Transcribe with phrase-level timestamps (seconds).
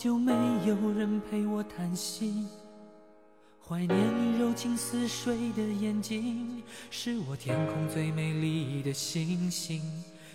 [0.00, 0.32] 就，没
[0.64, 2.48] 有人陪我谈心。
[3.68, 9.82] 怀念你柔情似水的眼睛，是我天空最美丽的星星。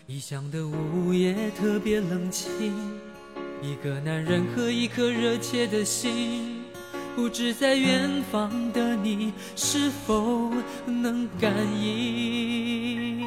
[0.05, 2.71] 异乡的午夜特别冷清，
[3.59, 6.63] 一个男人和一颗热切的心，
[7.15, 10.51] 不知在远方的你是否
[10.85, 13.25] 能感应。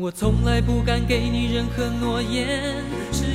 [0.00, 2.82] 我从来不敢给你任何诺言，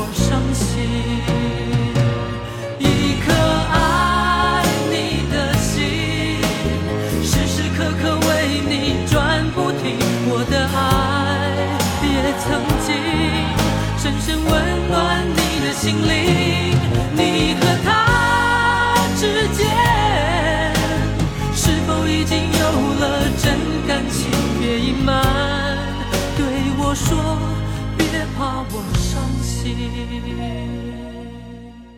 [0.00, 1.37] 我伤心。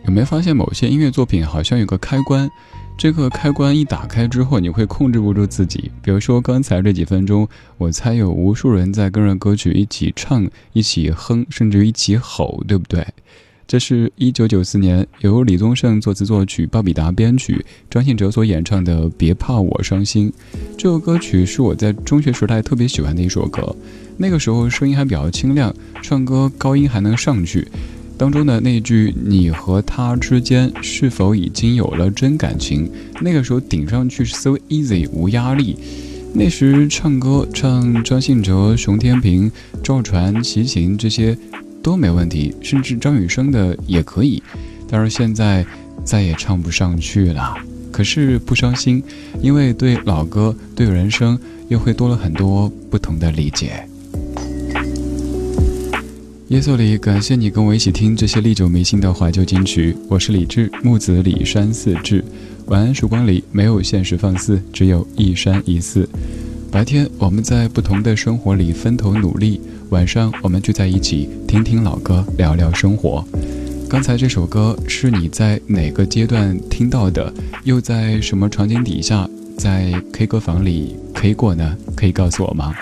[0.05, 2.49] 有没有发现某些音乐作品好像有个开关？
[2.97, 5.89] 这个开关一打开之后，你会控制不住自己。
[6.03, 13.07] 比如说刚才这几分钟，我猜有无数人在跟着歌曲一起唱、一起哼，甚至于一起吼，对不对？
[13.71, 20.29] 这是一九九四年由李宗盛作词作曲、鲍比达编曲、张信哲所演唱的《别怕我伤心》。
[20.77, 23.73] 这首歌曲是我在中学时代特别喜欢的一首歌，
[24.17, 27.65] 那个时候声音还比较清亮，唱歌高音还能上去。
[28.17, 32.91] 当中的那句“你和他之间是否已经有了真感情”，
[33.23, 35.77] 那个时候顶上去是 so easy 无压力。
[36.33, 39.49] 那时唱歌唱张信哲、熊天平、
[39.81, 41.37] 赵传、齐秦这些
[41.81, 44.41] 都没问题，甚至张雨生的也可以。
[44.87, 45.65] 但是现在
[46.03, 47.55] 再也唱不上去了。
[47.91, 49.03] 可是不伤心，
[49.41, 51.37] 因为对老歌、对人生
[51.67, 53.85] 又会多了很多不同的理解。
[56.47, 59.95] 夜色里，感谢你跟我一起听这些历久弥新的怀旧金曲。
[60.09, 62.23] 我是李志，木子李山四志。
[62.65, 66.07] 晚安，曙光里没有现实放肆，只有一山一寺。
[66.69, 69.59] 白天我们在不同的生活里分头努力，
[69.91, 73.25] 晚上我们聚在一起听听老歌，聊聊生活。
[73.89, 77.31] 刚才这首歌是你在哪个阶段听到的？
[77.65, 81.75] 又在什么场景底下在 K 歌房里 K 过呢？
[81.93, 82.73] 可以告诉我吗？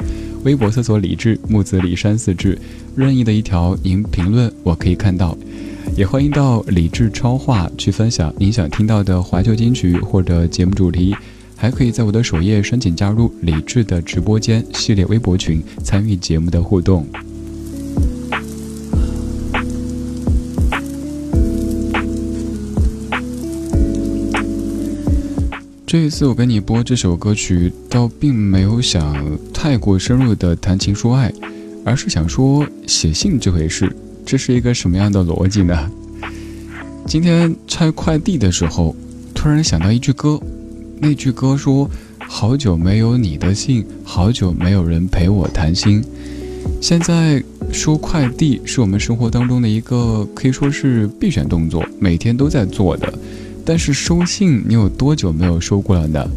[0.43, 2.55] 微博搜索李志木子李山四志。
[2.95, 5.35] 任意的一条您评论，我可以看到，
[5.97, 11.15] 也欢迎到李志超话去分享您想听到的怀旧金曲或者节目主题，
[11.61, 17.05] 还可以在我的首页申请加入理智的直播间系列微博群，参与节目的互动。
[25.85, 31.29] 这一次我给你播这首歌曲，倒并没有想太过深入的谈情说爱。
[31.83, 33.93] 而是想说写信这回事，
[34.25, 35.91] 这是一个什么样的逻辑呢？
[37.05, 38.95] 今天拆快递的时候，
[39.33, 40.39] 突然想到一句歌，
[41.01, 41.89] 那句歌说
[42.27, 46.03] ：“好久没有你的信，好久没有人陪我谈心。”
[46.81, 47.41] 现在
[47.71, 53.11] 收快递是我们生活当中的一个可以说是必选动作，每天都在做的。
[53.65, 56.29] 但是收信，你有多久没有收过了呢？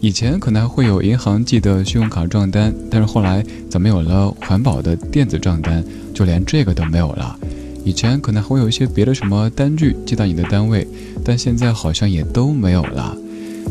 [0.00, 7.38] 以前可能还会有银行寄的信用卡账单，但是后来咱们有了环保的电子账单，就连这个都没有了。
[7.84, 10.86] 以前可能还会有一些别的什么单据寄到你的单位，
[11.22, 13.16] 但现在好像也都没有了。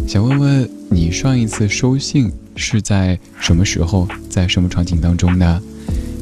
[0.07, 5.61] 想问问你上一次收信是在什么时候，在什么场景当中呢？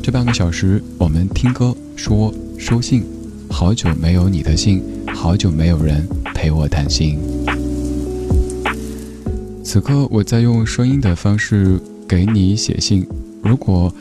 [0.04, 3.04] 这半个小时我们听歌说收信，
[3.50, 4.84] 好久没有你的信，
[5.14, 7.18] 好久没有人陪我谈心。
[9.64, 13.06] 此刻我在用声音的方式给你写信。
[13.42, 13.94] 如果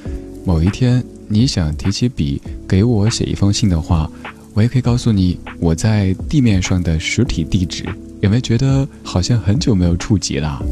[0.44, 4.10] 某一天你想提起笔给我写一封信的话，
[4.54, 7.84] 我也可以告诉你我在地面上的实体地址。
[8.20, 10.62] 有没有觉得好像很久没有触及了？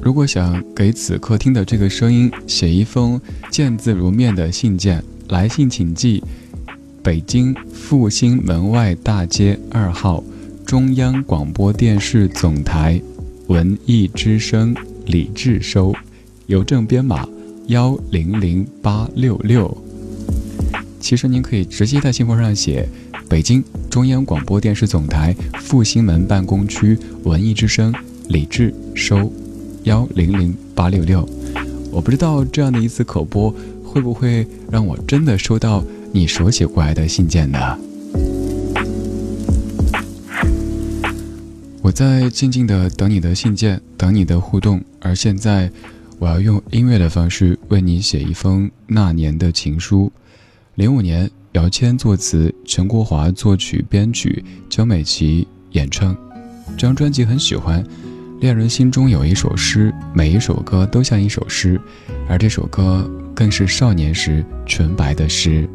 [0.00, 3.20] 如果想给此刻听的这个声音写一封
[3.50, 6.22] 见字如面的信件，来信请寄。
[7.02, 10.22] 北京复兴门外大街二号，
[10.64, 13.00] 中央广播电视总台
[13.46, 14.74] 文艺之声
[15.06, 15.94] 李志收，
[16.46, 17.26] 邮政编码
[17.68, 19.87] 幺零零八六六。
[21.00, 22.88] 其实您可以直接在信封上写
[23.28, 27.94] 北京中央广播电视总台复兴门办公区文艺之声
[28.28, 29.32] 李志收，
[29.84, 31.28] 幺零零八六六。
[31.90, 35.82] 我不知道这样的一次口播会不会让我真的收到。
[36.10, 37.58] 你手写过来的信件呢？
[41.82, 44.82] 我在静静的等你的信件，等你的互动。
[45.00, 45.70] 而现在，
[46.18, 50.10] 我要用音乐的方式为你写一封那年的情书。
[50.78, 56.16] 零五年，姚谦作词，陈国华作曲编曲，江美琪演唱。
[56.76, 57.84] 这张专辑很喜欢。
[58.38, 61.80] 恋人心中有一首诗，每一首歌都像一首诗，
[62.28, 65.68] 而这首歌更是少年时纯白的诗。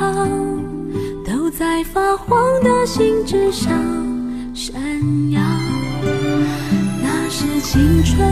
[0.00, 0.26] 好。
[1.26, 3.70] 都在发黄的信纸上
[4.54, 4.72] 闪
[5.30, 5.40] 耀。
[7.02, 8.26] 那是青春。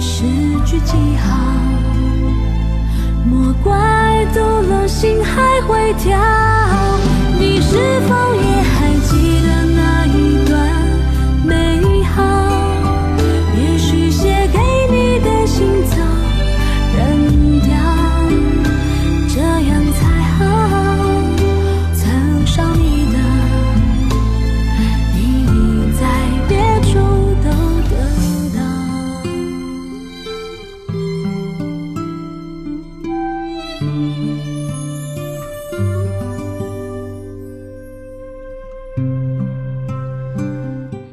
[0.00, 0.24] 诗
[0.66, 1.38] 句记号。
[3.24, 6.18] 莫怪读了心还会跳。
[7.38, 8.51] 你是否也。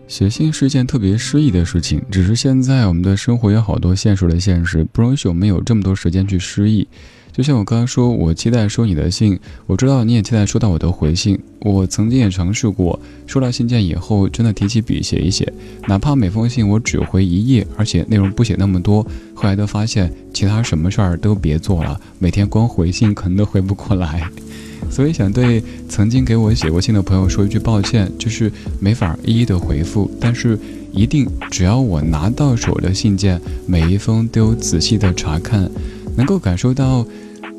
[0.09, 6.87] 写信是一件特别诗意的事情，只是现在我们的生活有好多现实的现实，不容许我们有这么多时间去诗意。
[7.31, 11.39] 就像我刚刚说，我期待收你的信，我知道你也期待收到我的回信。
[11.59, 15.53] 我曾经也尝试过，收到信件以后，真的提起笔写一写，
[15.87, 24.27] 哪怕每封信我只回一页，而且内容不写那么多，后来都发现其他什么事儿都别做了，每天光回信可能都回不过来。
[24.89, 30.57] 所以想对曾经给我写过信的朋友说一句抱歉，就是没法一一的回复，但是
[30.91, 35.69] 一定只要我拿到手的信件，每一封都仔细的查看，
[36.17, 37.05] 能够感受到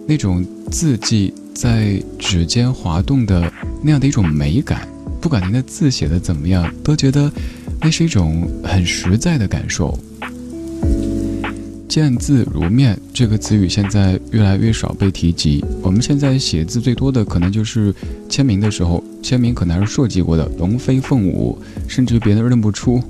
[0.07, 3.51] 那种字迹在指尖滑动的
[3.83, 4.87] 那样的一种美感。
[5.21, 7.31] 不管您的字写的怎么样，都觉得
[7.81, 9.97] 那是一种很实在的感受。
[11.91, 15.61] 见字如面这个词语现在越来越少被提及。
[15.83, 17.93] 我们现在写字最多的可能就是
[18.29, 23.03] 签名的时候，签名可能还是设计过的龙飞凤舞，甚至别人认不出。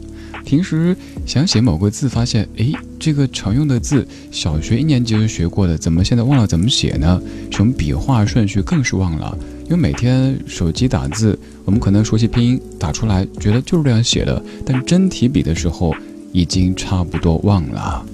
[0.46, 0.96] 平时
[1.26, 7.20] 想写某个字，发现诶，这个常用的字，小学一年级就学过的，怎么现在忘了怎么写呢？
[7.50, 9.36] 什么笔画顺序更是忘了。
[9.64, 15.94] 因为每天手机打字，我们可能熟悉拼音，打出来觉得就是这样写的，但真提笔的时候，
[16.32, 18.06] 已经差不多忘了。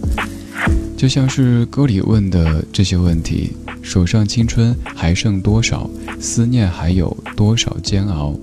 [0.97, 5.89] 就像是歌里问的这些问题：手上青春还剩多少？
[6.19, 8.35] 思念还有多少煎熬？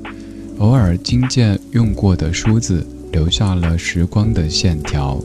[0.59, 5.19] 偶尔金剑用过的梳子，留下了时光的线条。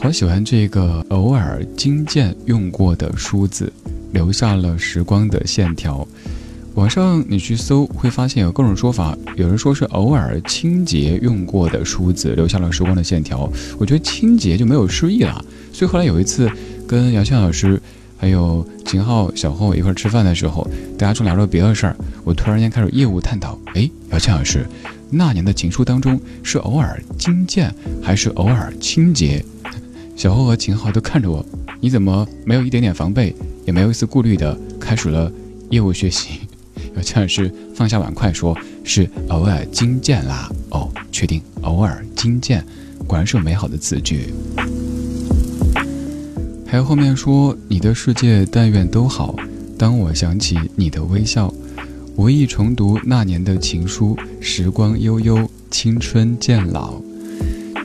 [0.00, 3.72] 好喜欢这个偶尔金剑用过的梳子，
[4.12, 6.06] 留下了时光的线条。
[6.74, 13.50] 网上你去搜会发现有各种说法，有人说是偶尔清洁用过的梳子留下了时光的线条。
[13.78, 15.44] 我觉得清洁就没有诗意了。
[15.72, 16.50] 所以后来有一次
[16.86, 17.80] 跟姚倩老师
[18.16, 23.58] 还有秦昊、小后一块吃饭的时候，大家正聊着别的事儿，我突然间开始业务探讨。
[23.74, 24.64] 哎，姚倩老师，
[25.10, 29.44] 那年的情书当中是偶尔金剑还是偶尔清洁？
[30.16, 31.44] 小后和秦昊都看着我，
[31.80, 33.34] 你怎么没有一点点防备，
[33.66, 35.30] 也没有一丝顾虑的开始了
[35.70, 36.40] 业务学习？
[36.96, 42.64] 姚倩老师放下碗筷说：“是偶尔惊见啦。”哦，确定偶尔惊见，
[43.06, 44.34] 果然是美好的词句。
[46.66, 49.34] 还有后面说：“你的世界但愿都好。”
[49.78, 51.52] 当我想起你的微笑，
[52.16, 57.00] 无意重读那年的情书，时光悠悠，青春渐老。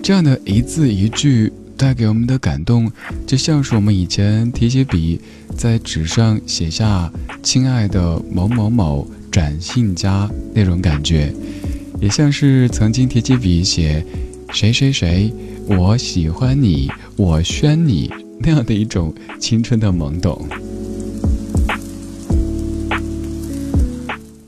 [0.03, 2.91] 这样的一字一句带给我们的感动，
[3.25, 5.21] 就像是我们以前提起笔，
[5.55, 11.33] 在纸上写下“亲爱的某某某，展信佳”那种感觉，
[11.99, 14.05] 也像是曾经提起笔写
[14.53, 15.33] “谁谁谁，
[15.67, 20.45] 我喜欢你，我宣你”那样的一种青春的懵懂。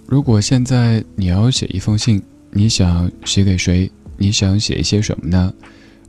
[0.05, 2.21] 如果现在你要写一封信，
[2.51, 3.89] 你想写给谁？
[4.17, 5.53] 你想写一些什么呢？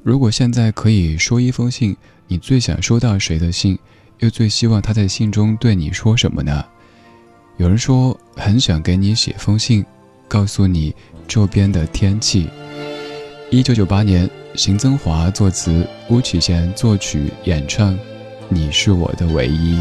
[0.03, 3.79] 如果现在可以说一封信，你最想收到谁的信？
[4.21, 6.65] 又最希望他在信中对你说什么呢？
[7.57, 9.85] 有人说很想给你写封信，
[10.27, 10.95] 告诉你
[11.29, 12.49] 周边的天气。
[13.51, 17.95] 一九九八年，邢增华作词，巫启贤作曲演唱，
[18.49, 19.77] 《你是我的唯一》。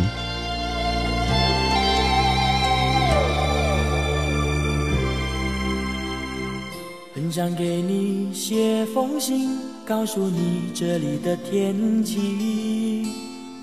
[7.15, 12.96] 很想给你写封信，告诉你这里的天气，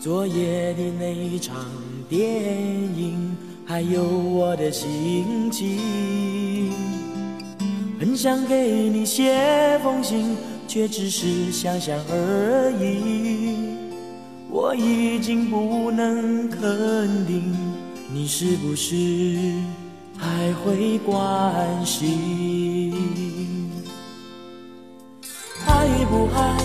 [0.04, 1.56] 昨夜的那场
[2.10, 2.20] 电
[2.94, 3.34] 影，
[3.64, 6.70] 还有我的心情。
[7.98, 10.36] 很想给你写封信，
[10.68, 13.56] 却只是想想而已。
[14.50, 17.56] 我已经不能肯定，
[18.12, 18.94] 你是不是
[20.18, 22.92] 还会关心？
[25.66, 26.58] 爱与不爱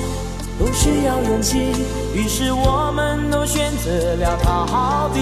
[0.59, 1.71] 都需要勇气，
[2.13, 5.19] 于是我们都选择了逃避。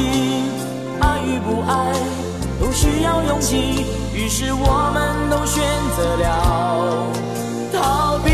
[1.00, 1.94] 爱与不爱
[2.60, 5.64] 都需要勇气，于是我们都选
[5.96, 7.06] 择了
[7.72, 8.32] 逃避。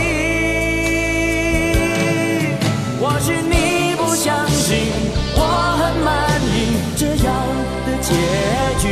[3.02, 4.94] 或许你不相信
[5.36, 5.44] 我
[5.78, 7.36] 很满意这样
[7.86, 8.16] 的结
[8.80, 8.88] 局，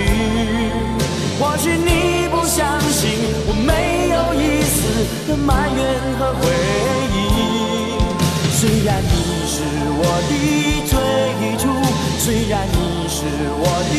[1.40, 3.10] 或许你不相信
[3.48, 4.82] 我没有一丝
[5.32, 5.80] 的埋怨
[6.20, 6.81] 和悔。
[8.62, 9.10] 虽然你
[9.48, 9.64] 是
[9.98, 10.34] 我的
[10.86, 10.94] 最
[11.58, 11.66] 初，
[12.20, 13.26] 虽然你是
[13.58, 13.96] 我的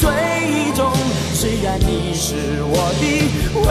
[0.00, 0.02] 最
[0.74, 0.90] 终，
[1.32, 3.02] 虽然你是我的
[3.54, 3.70] 唯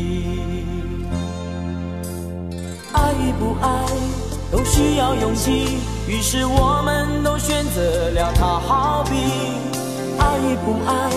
[3.41, 3.67] 不爱
[4.51, 9.15] 都需要勇气，于是我们都选择了逃避。
[10.19, 11.09] 爱与不爱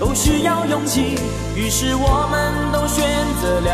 [0.00, 1.18] 都需要勇气，
[1.54, 3.04] 于是我们都选
[3.42, 3.70] 择了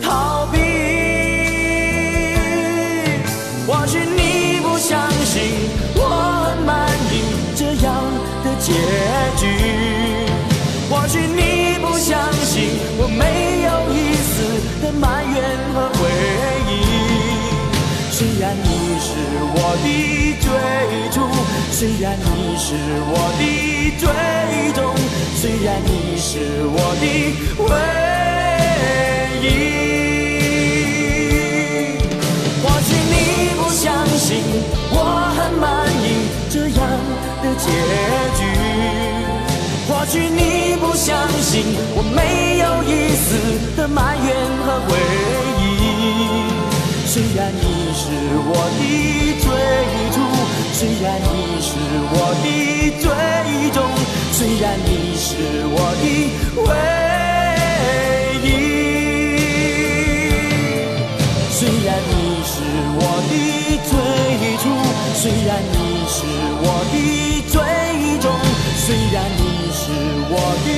[0.00, 0.58] 逃避。
[3.66, 5.42] 或许你不相信
[5.96, 6.02] 我
[6.44, 7.12] 很满意
[7.56, 7.92] 这样
[8.44, 8.72] 的结
[9.40, 9.42] 局，
[10.88, 12.43] 或许你不相信
[19.40, 19.86] 我的
[20.40, 20.46] 最
[21.10, 21.16] 初，
[21.70, 22.74] 虽然你是
[23.06, 23.42] 我的
[23.98, 24.02] 最
[24.72, 24.78] 终，
[25.36, 26.30] 虽然你是
[26.66, 27.04] 我的
[27.58, 27.70] 唯
[29.42, 29.44] 一。
[32.62, 33.14] 或许你
[33.56, 33.84] 不相
[34.16, 34.26] 信
[34.90, 34.96] 我
[35.36, 35.62] 很满
[36.02, 36.04] 意
[36.50, 36.80] 这样
[37.42, 37.64] 的结
[38.38, 38.40] 局，
[39.88, 40.40] 或许你
[40.80, 41.52] 不相信
[41.94, 42.18] 我没
[42.58, 43.26] 有一丝
[43.76, 44.26] 的埋怨
[44.64, 44.90] 和回
[45.58, 45.62] 忆。
[47.06, 47.64] 虽然你
[47.94, 48.82] 是我的
[49.38, 49.46] 最
[50.10, 50.16] 初，
[50.72, 51.70] 虽然你是
[52.10, 52.46] 我的
[53.00, 53.06] 最
[53.70, 53.78] 终，
[54.32, 55.30] 虽然你是
[55.70, 56.04] 我的
[56.56, 56.68] 唯
[58.42, 58.46] 一。
[61.50, 62.12] 虽然你
[62.44, 62.52] 是
[62.98, 63.32] 我的
[63.86, 63.92] 最
[64.58, 64.62] 初，
[65.14, 65.74] 虽然你
[66.08, 66.16] 是
[66.60, 66.94] 我的
[67.48, 67.54] 最
[68.18, 68.26] 终，
[68.76, 69.40] 虽然你
[69.72, 69.82] 是
[70.30, 70.68] 我的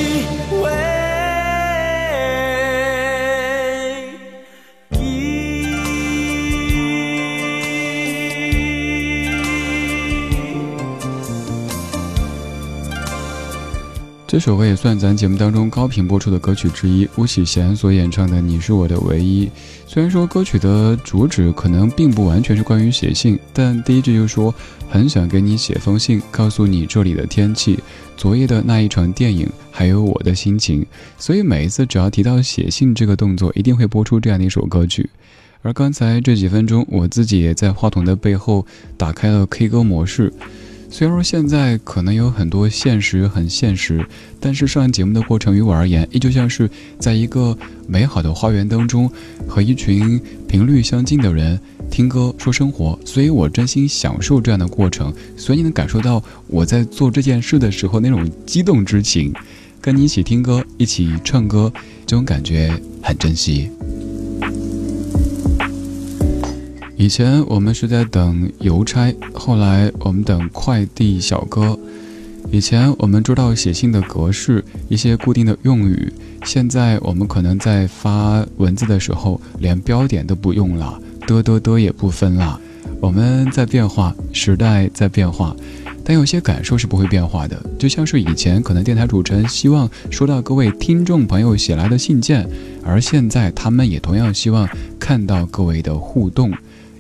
[14.37, 19.47] 这首歌也算咱节目当中高频播出的歌曲之一，巫启贤所演唱的《你是我的唯一》。
[19.87, 24.55] 虽然说歌曲的主旨可能并不完全是关于写信，但第一句就说
[24.91, 27.79] 很想给你写封信，告诉你这里的天气，
[28.15, 30.85] 昨夜的那一场电影，还有我的心情。
[31.17, 35.09] 所以每一次只要提到写信这个动作，一定会播出这样的一首歌曲。
[35.63, 38.67] 而刚才这几分钟，我自己也在话筒的背后
[38.99, 40.31] 打开了 K 歌模式。
[40.89, 44.05] 虽然说现在可能有很多现实很现实，
[44.41, 49.11] 但是上节目的过程于我而言，依旧像是在一个美好的花园当中，
[49.47, 51.59] 和一群频率相近的人
[51.91, 59.35] 听歌说生活，所以我真心享受这样的过程，所以你能感受到我在做这件事的时候那种激动之情，
[59.81, 61.71] 跟你一起听歌，一起唱歌，
[62.07, 62.73] 这种感觉
[63.03, 63.69] 很珍惜。
[66.99, 71.79] 以前我们是在等邮差，后来我们等快递小哥。
[72.51, 76.11] 以前我们知道写信的格式，一些固定的用语。
[76.45, 82.59] 现在我们可能在发文字的时候，连标点都不用了，的的的也不分了。
[82.99, 85.55] 我们在变化，时代在变化，
[86.03, 87.63] 但有些感受是不会变化的。
[87.79, 92.49] 就像是以前可能电台主持人希望收到各位听众朋友写来的信件，
[92.83, 94.67] 而现在他们也同样希望
[94.99, 96.51] 看到各位的互动。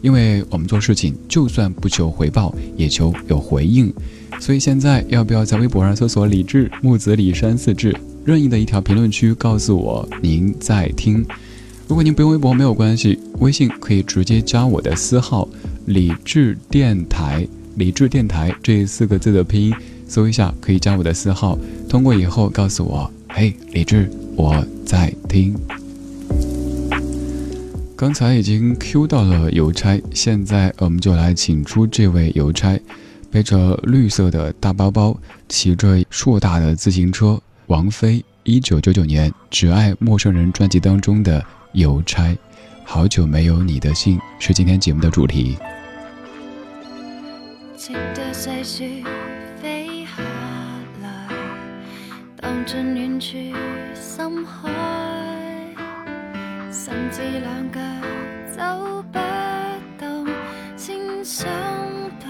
[0.06, 3.92] 因为我们做事情，就算不求回报，也求有回应。
[4.38, 7.92] 所以现在要不要在微博上搜索“李志木子李山四志”，
[8.24, 11.26] 任意的一条评论区告诉我您在听。
[11.88, 15.48] 如果您不用微博没有关系，微信可以直接加我的私号
[15.86, 19.74] “理智电台”，“理智电台”这四个字的拼音，
[20.06, 21.58] 搜一下可以加我的私号。
[21.88, 25.52] 通过以后告诉我，嘿，理智，我在听。
[27.96, 32.78] 刚才已经 Q 到了邮差，现在我们就来请出这位邮差，
[33.30, 37.40] 背着绿色的大包包，骑着硕大的自行车。
[37.68, 41.42] 王菲，一九九九年《只爱陌生人》专辑当中的。
[41.72, 42.34] 邮差，
[42.84, 45.58] 好久没有你的信，是今天节目的主题。
[47.76, 49.04] 直到细雪
[49.60, 50.22] 飞下
[51.02, 51.28] 来，
[52.40, 53.36] 荡进远处
[53.94, 54.70] 深海，
[56.78, 57.80] 甚至两脚
[58.54, 59.18] 走不
[59.98, 60.26] 动
[60.76, 61.48] 先想
[62.20, 62.26] 到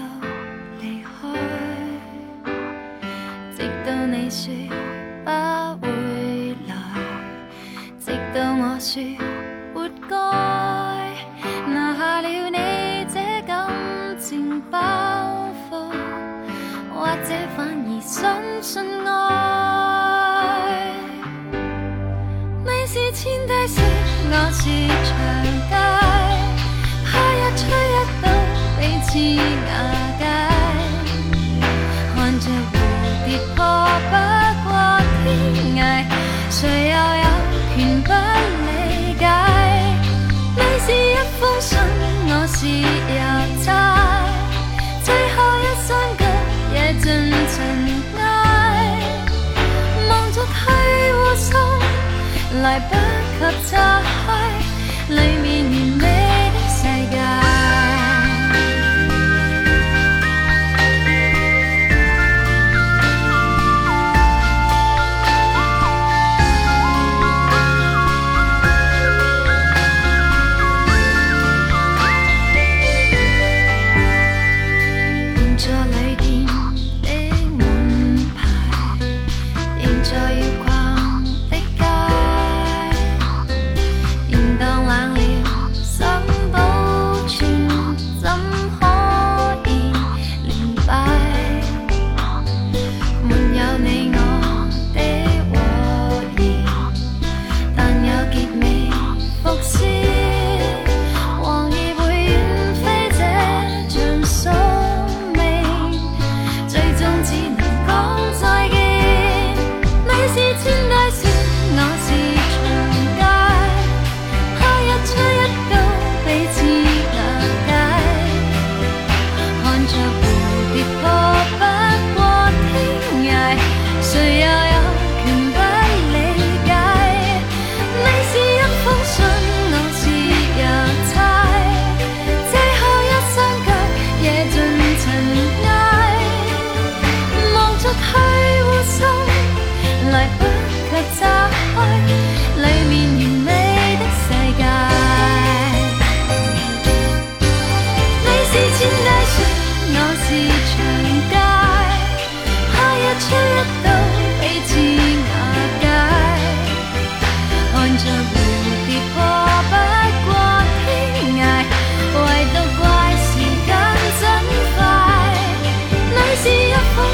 [0.81, 1.27] 离开。
[3.53, 4.53] 直到你说
[5.25, 6.71] 不回来
[7.99, 9.03] 直到我说
[9.73, 10.15] 活该
[11.69, 13.67] 拿下了你这感
[14.17, 14.79] 情包
[15.69, 15.91] 袱
[16.95, 18.96] 或者反而相信
[24.39, 24.61] 我是
[25.03, 25.09] 长
[25.67, 25.73] 街，
[27.05, 28.25] 怕一吹一到
[28.77, 29.09] 彼此
[29.65, 29.71] 瓦
[30.19, 30.21] 解，
[32.13, 32.73] 看着蝴
[33.25, 33.57] 蝶破
[34.11, 34.13] 不
[34.63, 34.69] 过
[35.23, 35.25] 天
[35.75, 35.81] 涯，
[36.51, 37.25] 谁又有
[37.75, 38.07] 权不
[38.67, 38.69] 理
[39.17, 39.25] 解？
[40.55, 41.73] 你是一封信，
[42.29, 43.19] 我是邮
[43.65, 43.67] 差，
[45.03, 46.21] 最后一双脚
[46.75, 47.57] 也尽尘。
[52.63, 52.95] 来不
[53.39, 54.29] 及拆开，
[55.09, 55.56] 里面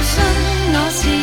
[0.04, 0.22] 信
[0.74, 1.23] 我是